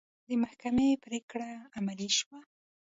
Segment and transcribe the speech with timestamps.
[0.27, 2.39] د محکمې پرېکړه عملي شوه.